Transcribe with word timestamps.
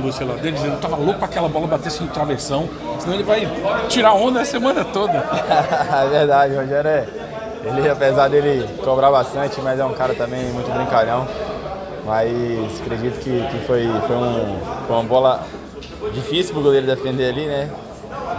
você 0.00 0.24
lá 0.24 0.34
dele, 0.36 0.52
dizendo 0.56 0.76
que 0.76 0.82
tava 0.82 0.96
louco 0.96 1.18
pra 1.18 1.28
aquela 1.28 1.50
bola 1.50 1.66
batesse 1.66 2.02
no 2.02 2.08
travessão, 2.08 2.66
senão 2.98 3.14
ele 3.14 3.22
vai 3.22 3.46
tirar 3.90 4.14
onda 4.14 4.40
a 4.40 4.44
semana 4.44 4.84
toda. 4.86 5.12
é 5.22 6.08
verdade, 6.08 6.54
o 6.54 6.60
Rogério 6.60 6.88
é. 6.88 7.06
Ele, 7.64 7.88
apesar 7.90 8.28
dele 8.28 8.66
cobrar 8.82 9.10
bastante, 9.10 9.60
mas 9.60 9.78
é 9.78 9.84
um 9.84 9.92
cara 9.92 10.14
também 10.14 10.44
muito 10.46 10.70
brincalhão. 10.72 11.28
Mas 12.06 12.80
acredito 12.80 13.20
que, 13.20 13.46
que 13.48 13.66
foi, 13.66 13.86
foi, 14.06 14.16
um, 14.16 14.58
foi 14.86 14.96
uma 14.96 15.04
bola 15.04 15.46
difícil 16.14 16.54
pro 16.54 16.62
goleiro 16.62 16.86
defender 16.86 17.28
ali, 17.28 17.44
né? 17.46 17.70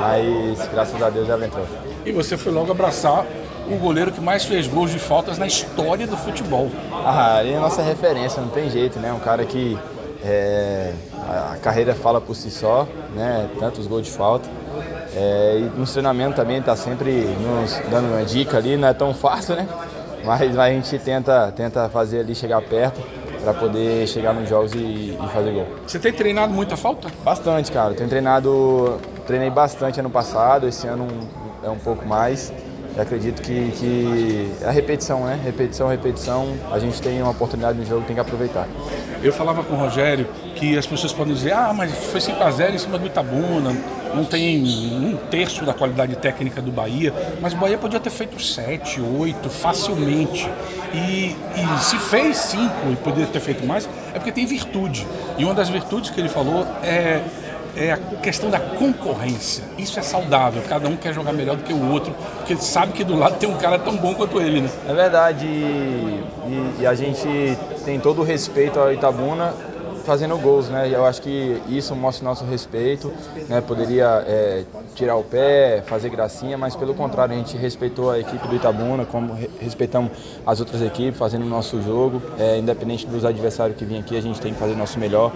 Mas 0.00 0.68
graças 0.68 1.02
a 1.02 1.10
Deus 1.10 1.28
ela 1.28 1.44
entrou. 1.44 1.66
E 2.06 2.12
você 2.12 2.36
foi 2.36 2.52
logo 2.52 2.70
abraçar 2.70 3.26
o 3.68 3.76
goleiro 3.76 4.12
que 4.12 4.20
mais 4.20 4.44
fez 4.44 4.68
gols 4.68 4.92
de 4.92 5.00
faltas 5.00 5.36
na 5.36 5.48
história 5.48 6.06
do 6.06 6.16
futebol. 6.16 6.70
Ah, 7.04 7.40
ele 7.42 7.54
é 7.54 7.56
a 7.56 7.60
nossa 7.60 7.82
referência, 7.82 8.40
não 8.40 8.50
tem 8.50 8.70
jeito, 8.70 9.00
né? 9.00 9.12
Um 9.12 9.18
cara 9.18 9.44
que 9.44 9.76
é, 10.24 10.92
a 11.14 11.56
carreira 11.62 11.94
fala 11.94 12.20
por 12.20 12.34
si 12.34 12.50
só, 12.50 12.86
né? 13.14 13.48
Tantos 13.58 13.86
gols 13.86 14.06
de 14.06 14.12
falta. 14.12 14.48
É, 15.14 15.58
e 15.58 15.78
no 15.78 15.86
treinamento 15.86 16.36
também 16.36 16.58
está 16.58 16.76
sempre 16.76 17.10
nos 17.10 17.80
dando 17.90 18.08
uma 18.08 18.24
dica 18.24 18.58
ali, 18.58 18.76
não 18.76 18.88
é 18.88 18.94
tão 18.94 19.12
fácil, 19.12 19.56
né? 19.56 19.66
Mas 20.24 20.58
a 20.58 20.68
gente 20.68 20.98
tenta, 20.98 21.50
tenta 21.52 21.88
fazer 21.88 22.20
ali 22.20 22.34
chegar 22.34 22.60
perto 22.62 23.00
para 23.42 23.54
poder 23.54 24.06
chegar 24.06 24.34
nos 24.34 24.48
jogos 24.48 24.72
e, 24.74 24.78
e, 25.18 25.28
fazer 25.32 25.52
gol. 25.52 25.66
Você 25.86 25.98
tem 25.98 26.12
treinado 26.12 26.52
muita 26.52 26.76
falta? 26.76 27.08
Bastante, 27.24 27.72
cara. 27.72 27.94
Tenho 27.94 28.08
treinado, 28.08 28.98
treinei 29.26 29.50
bastante 29.50 29.98
ano 29.98 30.10
passado, 30.10 30.68
esse 30.68 30.86
ano 30.86 31.08
é 31.64 31.68
um 31.68 31.78
pouco 31.78 32.06
mais. 32.06 32.52
Eu 33.00 33.04
acredito 33.04 33.40
que, 33.40 33.72
que 33.78 34.52
a 34.62 34.70
repetição, 34.70 35.24
né? 35.24 35.40
Repetição, 35.42 35.88
repetição. 35.88 36.54
A 36.70 36.78
gente 36.78 37.00
tem 37.00 37.22
uma 37.22 37.30
oportunidade 37.30 37.78
no 37.78 37.86
jogo, 37.86 38.04
tem 38.04 38.14
que 38.14 38.20
aproveitar. 38.20 38.68
Eu 39.22 39.32
falava 39.32 39.64
com 39.64 39.72
o 39.72 39.78
Rogério 39.78 40.28
que 40.54 40.76
as 40.76 40.86
pessoas 40.86 41.10
podem 41.10 41.32
dizer, 41.32 41.54
ah, 41.54 41.72
mas 41.74 41.90
foi 41.92 42.20
5x0 42.20 42.74
em 42.74 42.78
cima 42.78 42.98
do 42.98 43.06
Itabuna, 43.06 43.74
não 44.14 44.22
tem 44.22 44.62
um 44.62 45.16
terço 45.30 45.64
da 45.64 45.72
qualidade 45.72 46.14
técnica 46.16 46.60
do 46.60 46.70
Bahia, 46.70 47.14
mas 47.40 47.54
o 47.54 47.56
Bahia 47.56 47.78
podia 47.78 47.98
ter 47.98 48.10
feito 48.10 48.38
7, 48.38 49.00
8 49.00 49.48
facilmente. 49.48 50.46
E, 50.92 51.34
e 51.56 51.82
se 51.82 51.96
fez 51.96 52.36
5 52.36 52.70
e 52.92 52.96
poderia 52.96 53.28
ter 53.28 53.40
feito 53.40 53.66
mais, 53.66 53.88
é 54.12 54.18
porque 54.18 54.30
tem 54.30 54.44
virtude. 54.44 55.06
E 55.38 55.44
uma 55.44 55.54
das 55.54 55.70
virtudes 55.70 56.10
que 56.10 56.20
ele 56.20 56.28
falou 56.28 56.66
é 56.82 57.22
é 57.76 57.92
a 57.92 57.96
questão 57.96 58.50
da 58.50 58.58
concorrência. 58.58 59.64
Isso 59.78 59.98
é 59.98 60.02
saudável. 60.02 60.62
Cada 60.68 60.88
um 60.88 60.96
quer 60.96 61.12
jogar 61.14 61.32
melhor 61.32 61.56
do 61.56 61.62
que 61.62 61.72
o 61.72 61.90
outro, 61.90 62.12
porque 62.36 62.52
ele 62.52 62.62
sabe 62.62 62.92
que 62.92 63.04
do 63.04 63.16
lado 63.16 63.38
tem 63.38 63.48
um 63.48 63.56
cara 63.56 63.78
tão 63.78 63.96
bom 63.96 64.14
quanto 64.14 64.40
ele, 64.40 64.62
né? 64.62 64.70
É 64.88 64.94
verdade. 64.94 65.46
E, 65.46 66.24
e, 66.46 66.76
e 66.80 66.86
a 66.86 66.94
gente 66.94 67.26
tem 67.84 67.98
todo 67.98 68.20
o 68.20 68.24
respeito 68.24 68.78
ao 68.78 68.92
Itabuna 68.92 69.54
fazendo 70.04 70.36
gols, 70.38 70.68
né? 70.68 70.90
Eu 70.92 71.04
acho 71.06 71.22
que 71.22 71.60
isso 71.68 71.94
mostra 71.94 72.24
o 72.24 72.28
nosso 72.28 72.44
respeito, 72.44 73.12
né? 73.48 73.60
Poderia 73.60 74.24
é, 74.26 74.64
tirar 74.94 75.16
o 75.16 75.22
pé, 75.22 75.82
fazer 75.86 76.08
gracinha, 76.08 76.58
mas 76.58 76.74
pelo 76.74 76.94
contrário, 76.94 77.34
a 77.34 77.38
gente 77.38 77.56
respeitou 77.56 78.10
a 78.10 78.18
equipe 78.18 78.46
do 78.48 78.56
Itabuna, 78.56 79.04
como 79.04 79.36
respeitamos 79.60 80.10
as 80.46 80.60
outras 80.60 80.82
equipes, 80.82 81.18
fazendo 81.18 81.44
o 81.44 81.48
nosso 81.48 81.80
jogo, 81.82 82.20
é, 82.38 82.58
independente 82.58 83.06
dos 83.06 83.24
adversários 83.24 83.76
que 83.76 83.84
vêm 83.84 84.00
aqui, 84.00 84.16
a 84.16 84.20
gente 84.20 84.40
tem 84.40 84.52
que 84.52 84.58
fazer 84.58 84.72
o 84.72 84.76
nosso 84.76 84.98
melhor 84.98 85.32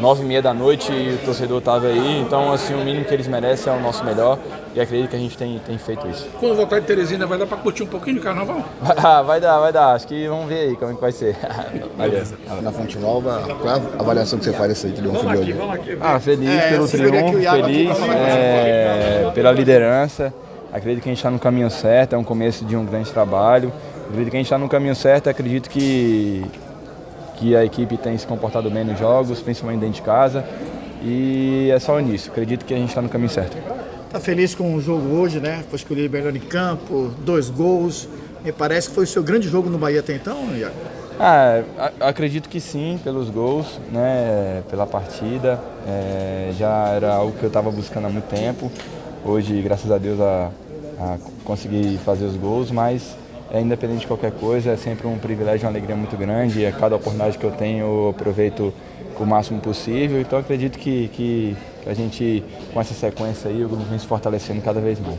nove 0.00 0.22
e 0.22 0.26
meia 0.26 0.40
da 0.40 0.54
noite 0.54 0.90
e 0.90 1.14
o 1.14 1.18
torcedor 1.18 1.58
estava 1.58 1.86
aí, 1.86 2.20
então 2.20 2.52
assim, 2.52 2.74
o 2.74 2.78
mínimo 2.78 3.04
que 3.04 3.12
eles 3.12 3.28
merecem 3.28 3.72
é 3.72 3.76
o 3.76 3.80
nosso 3.80 4.02
melhor 4.02 4.38
e 4.74 4.80
acredito 4.80 5.10
que 5.10 5.16
a 5.16 5.18
gente 5.18 5.36
tem, 5.36 5.58
tem 5.58 5.76
feito 5.76 6.08
isso. 6.08 6.28
Quando 6.38 6.56
voltar 6.56 6.80
de 6.80 6.86
Teresina, 6.86 7.26
vai 7.26 7.38
dar 7.38 7.46
para 7.46 7.58
curtir 7.58 7.82
um 7.82 7.86
pouquinho 7.86 8.16
de 8.16 8.22
carnaval? 8.22 8.64
vai 9.26 9.40
dar, 9.40 9.58
vai 9.58 9.72
dar, 9.72 9.94
acho 9.94 10.06
que 10.06 10.26
vamos 10.26 10.48
ver 10.48 10.68
aí 10.68 10.76
como 10.76 10.92
é 10.92 10.94
que 10.94 11.00
vai 11.00 11.12
ser. 11.12 11.36
Beleza. 11.98 12.36
Na 12.62 12.72
Fonte 12.72 12.98
Nova, 12.98 13.42
qual 13.60 13.76
é 13.76 13.78
a 13.78 14.00
avaliação 14.00 14.38
que 14.38 14.44
você 14.44 14.52
faz 14.52 14.68
desse 14.68 14.88
triunfo 14.90 15.18
vamos 15.18 15.32
de 15.32 15.38
hoje? 15.38 15.52
Vamos 15.52 15.74
aqui, 15.74 15.98
ah, 16.00 16.18
feliz 16.18 16.48
é, 16.48 16.68
pelo 16.70 16.88
triunfo, 16.88 17.38
feliz 17.40 17.98
é, 18.08 19.30
pela 19.34 19.52
liderança, 19.52 20.32
acredito 20.72 21.02
que 21.02 21.08
a 21.08 21.12
gente 21.12 21.18
está 21.18 21.30
no 21.30 21.38
caminho 21.38 21.70
certo, 21.70 22.14
é 22.14 22.18
um 22.18 22.24
começo 22.24 22.64
de 22.64 22.76
um 22.76 22.86
grande 22.86 23.10
trabalho, 23.10 23.72
acredito 24.08 24.30
que 24.30 24.36
a 24.36 24.40
gente 24.40 24.46
está 24.46 24.58
no 24.58 24.68
caminho 24.68 24.94
certo, 24.94 25.28
acredito 25.28 25.68
que 25.68 26.44
que 27.40 27.56
a 27.56 27.64
equipe 27.64 27.96
tem 27.96 28.16
se 28.18 28.26
comportado 28.26 28.70
bem 28.70 28.84
nos 28.84 28.98
jogos, 28.98 29.40
principalmente 29.40 29.80
dentro 29.80 29.94
de 29.94 30.02
casa. 30.02 30.44
E 31.02 31.70
é 31.72 31.78
só 31.78 31.98
nisso. 31.98 32.30
Acredito 32.30 32.66
que 32.66 32.74
a 32.74 32.76
gente 32.76 32.90
está 32.90 33.00
no 33.00 33.08
caminho 33.08 33.30
certo. 33.30 33.56
Está 34.06 34.20
feliz 34.20 34.54
com 34.54 34.74
o 34.74 34.80
jogo 34.80 35.14
hoje, 35.16 35.40
né? 35.40 35.64
Foi 35.70 35.78
escolhido 35.78 36.12
melhor 36.12 36.36
em 36.36 36.40
campo, 36.40 37.10
dois 37.24 37.48
gols. 37.48 38.06
Me 38.44 38.52
parece 38.52 38.90
que 38.90 38.94
foi 38.94 39.04
o 39.04 39.06
seu 39.06 39.22
grande 39.22 39.48
jogo 39.48 39.70
no 39.70 39.78
Bahia 39.78 40.00
até 40.00 40.14
então, 40.14 40.54
Iago? 40.54 40.74
Ah, 41.18 41.62
acredito 42.00 42.48
que 42.48 42.60
sim, 42.60 42.98
pelos 43.02 43.30
gols, 43.30 43.80
né, 43.90 44.62
pela 44.70 44.86
partida. 44.86 45.60
É, 45.86 46.52
já 46.58 46.88
era 46.88 47.14
algo 47.14 47.32
que 47.38 47.42
eu 47.42 47.48
estava 47.48 47.70
buscando 47.70 48.06
há 48.06 48.10
muito 48.10 48.24
tempo. 48.24 48.70
Hoje, 49.24 49.60
graças 49.62 49.90
a 49.90 49.98
Deus, 49.98 50.20
a, 50.20 50.50
a 50.98 51.18
consegui 51.44 51.98
fazer 52.04 52.24
os 52.24 52.36
gols, 52.36 52.70
mas 52.70 53.16
é, 53.52 53.60
independente 53.60 54.00
de 54.00 54.06
qualquer 54.06 54.32
coisa, 54.32 54.70
é 54.70 54.76
sempre 54.76 55.06
um 55.06 55.18
privilégio, 55.18 55.66
uma 55.66 55.72
alegria 55.72 55.96
muito 55.96 56.16
grande. 56.16 56.60
E 56.60 56.66
a 56.66 56.72
cada 56.72 56.96
oportunidade 56.96 57.36
que 57.38 57.44
eu 57.44 57.50
tenho, 57.50 57.84
eu 57.84 58.08
aproveito 58.10 58.72
o 59.18 59.26
máximo 59.26 59.60
possível. 59.60 60.20
Então 60.20 60.38
acredito 60.38 60.78
que, 60.78 61.08
que, 61.08 61.56
que 61.82 61.88
a 61.88 61.94
gente, 61.94 62.44
com 62.72 62.80
essa 62.80 62.94
sequência 62.94 63.50
aí, 63.50 63.64
o 63.64 63.68
grupo 63.68 63.84
vem 63.84 63.98
se 63.98 64.06
fortalecendo 64.06 64.60
cada 64.62 64.80
vez 64.80 64.98
mais. 65.00 65.18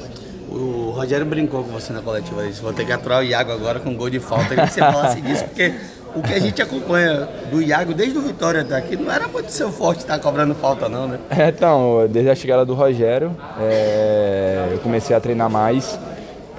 O 0.49 0.91
Rogério 0.91 1.25
brincou 1.25 1.63
com 1.63 1.71
você 1.71 1.93
na 1.93 2.01
coletiva 2.01 2.45
isso. 2.45 2.61
Vou 2.61 2.73
ter 2.73 2.85
que 2.85 2.91
aturar 2.91 3.21
o 3.21 3.23
Iago 3.23 3.51
agora 3.51 3.79
com 3.79 3.95
gol 3.95 4.09
de 4.09 4.19
falta. 4.19 4.49
Queria 4.49 4.67
que 4.67 4.73
você 4.73 4.79
falasse 4.79 5.21
disso, 5.21 5.45
porque 5.45 5.73
o 6.13 6.21
que 6.21 6.33
a 6.33 6.39
gente 6.39 6.61
acompanha 6.61 7.27
do 7.49 7.61
Iago 7.61 7.93
desde 7.93 8.17
o 8.17 8.21
Vitória 8.21 8.61
até 8.61 8.75
aqui 8.75 8.97
não 8.97 9.09
era 9.09 9.29
muito 9.29 9.49
seu 9.49 9.71
forte 9.71 9.99
estar 9.99 10.19
cobrando 10.19 10.53
falta, 10.53 10.89
não, 10.89 11.07
né? 11.07 11.19
É, 11.29 11.47
então, 11.47 12.05
desde 12.09 12.31
a 12.31 12.35
chegada 12.35 12.65
do 12.65 12.73
Rogério, 12.73 13.35
é, 13.61 14.69
eu 14.73 14.79
comecei 14.79 15.15
a 15.15 15.21
treinar 15.21 15.49
mais 15.49 15.97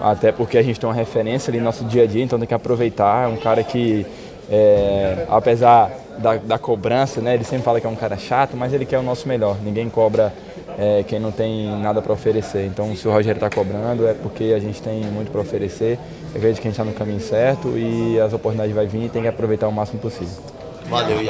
até 0.01 0.33
porque 0.33 0.59
a 0.59 0.63
gente 0.63 0.79
tem 0.79 0.89
uma 0.89 0.95
referência 0.95 1.51
ali 1.51 1.59
no 1.59 1.65
nosso 1.65 1.85
dia 1.85 2.05
a 2.05 2.07
dia, 2.07 2.23
então 2.23 2.39
tem 2.39 2.49
que 2.49 2.55
aproveitar. 2.55 3.25
É 3.25 3.29
um 3.29 3.37
cara 3.37 3.63
que, 3.63 4.07
é, 4.51 5.27
apesar 5.29 5.91
da, 6.19 6.37
da, 6.37 6.59
cobrança, 6.59 7.21
né, 7.21 7.35
ele 7.35 7.45
sempre 7.45 7.65
fala 7.65 7.81
que 7.81 7.87
é 7.87 7.91
um 7.91 7.97
cara 7.97 8.17
chato, 8.17 8.57
mas 8.57 8.73
ele 8.73 8.85
quer 8.85 8.99
o 8.99 9.03
nosso 9.03 9.29
melhor. 9.29 9.57
Ninguém 9.63 9.89
cobra 9.89 10.33
é, 10.79 11.05
quem 11.07 11.19
não 11.19 11.31
tem 11.31 11.71
nada 11.81 12.01
para 12.01 12.13
oferecer. 12.13 12.67
Então, 12.67 12.95
se 12.97 13.07
o 13.07 13.11
Rogério 13.11 13.39
está 13.39 13.51
cobrando, 13.51 14.07
é 14.07 14.15
porque 14.15 14.53
a 14.57 14.59
gente 14.59 14.81
tem 14.81 15.03
muito 15.05 15.31
para 15.31 15.41
oferecer. 15.41 15.99
Eu 16.35 16.41
vejo 16.41 16.61
que 16.61 16.69
a 16.69 16.71
gente 16.71 16.81
está 16.81 16.85
no 16.85 16.93
caminho 16.93 17.21
certo 17.21 17.77
e 17.77 18.21
as 18.21 18.33
oportunidades 18.33 18.75
vão 18.75 18.87
vir 18.87 19.07
e 19.07 19.09
tem 19.09 19.23
que 19.23 19.29
aproveitar 19.29 19.69
o 19.69 19.73
máximo 19.73 20.01
possível. 20.01 20.35
Valeu, 20.89 21.19